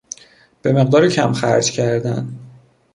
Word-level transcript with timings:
به 0.61 0.73
مقدار 0.73 1.09
کم 1.09 1.33
خرج 1.33 1.71
کردن 1.71 2.39